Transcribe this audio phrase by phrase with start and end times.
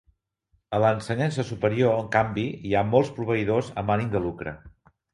[0.77, 4.61] A l'ensenyança superior, en canvi, hi ha molts proveïdors amb ànim de lucre.